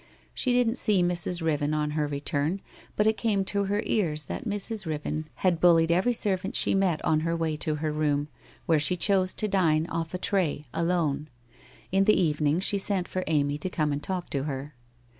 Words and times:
She 0.33 0.51
didn't 0.53 0.79
see 0.79 1.03
Mrs. 1.03 1.43
Riven 1.43 1.75
on 1.75 1.91
her 1.91 2.07
return, 2.07 2.61
but 2.95 3.05
it 3.05 3.17
came 3.17 3.45
to 3.45 3.65
her 3.65 3.83
ears 3.85 4.25
that 4.25 4.45
Mrs. 4.47 4.87
Riven 4.87 5.29
had 5.35 5.59
bullied 5.59 5.91
every 5.91 6.11
servant 6.13 6.55
she 6.55 6.73
met 6.73 7.05
on 7.05 7.19
her 7.19 7.35
way 7.35 7.55
to 7.57 7.75
her 7.75 7.91
room, 7.91 8.27
where 8.65 8.79
she 8.79 8.95
chose 8.97 9.31
to 9.35 9.47
dine 9.47 9.85
off 9.85 10.15
a 10.15 10.17
tray, 10.17 10.65
alone. 10.73 11.27
In 11.91 12.05
the 12.05 12.19
evening 12.19 12.59
she 12.61 12.79
sent 12.79 13.07
for 13.07 13.23
Amy 13.27 13.59
to 13.59 13.69
come 13.69 13.91
and 13.93 14.01
talk 14.01 14.27
to 14.31 14.45
her. 14.45 14.73